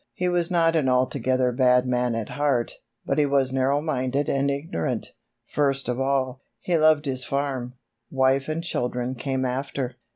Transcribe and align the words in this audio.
He 0.15 0.27
was 0.27 0.49
not 0.49 0.75
an 0.75 0.89
altogether 0.89 1.51
bad 1.51 1.85
man 1.85 2.15
at 2.15 2.29
heart, 2.29 2.73
but 3.05 3.19
he 3.19 3.27
was 3.27 3.53
narrow 3.53 3.79
minded 3.81 4.29
and 4.29 4.49
ignorant. 4.49 5.09
First 5.45 5.87
of 5.87 5.99
all, 5.99 6.41
he 6.59 6.75
loved 6.75 7.05
his 7.05 7.23
farm; 7.23 7.75
wife 8.09 8.49
and 8.49 8.63
children 8.63 9.13
came 9.13 9.45
after. 9.45 9.97